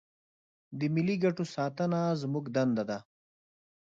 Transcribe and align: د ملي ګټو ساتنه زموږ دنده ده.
د 0.79 0.81
ملي 0.93 1.15
ګټو 1.23 1.43
ساتنه 1.55 1.99
زموږ 2.21 2.45
دنده 2.55 2.83
ده. 2.89 2.99